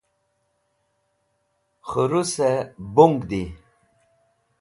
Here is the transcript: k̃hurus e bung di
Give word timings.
k̃hurus 1.87 2.33
e 2.49 2.51
bung 2.93 3.17
di 3.29 3.43